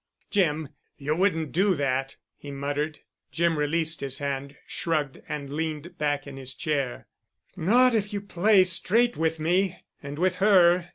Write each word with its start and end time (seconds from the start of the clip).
"Jim! 0.31 0.69
You—you 0.97 1.15
wouldn't 1.15 1.51
do 1.51 1.75
that?" 1.75 2.15
he 2.35 2.49
muttered. 2.49 3.01
Jim 3.31 3.55
released 3.59 4.01
his 4.01 4.17
hand, 4.17 4.55
shrugged 4.65 5.21
and 5.29 5.51
leaned 5.51 5.95
back 5.99 6.25
in 6.25 6.37
his 6.37 6.55
chair. 6.55 7.05
"Not 7.55 7.93
if 7.93 8.11
you 8.11 8.19
play 8.19 8.63
straight 8.63 9.15
with 9.15 9.39
me—and 9.39 10.17
with 10.17 10.37
her. 10.37 10.89